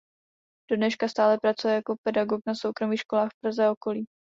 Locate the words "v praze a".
3.33-3.71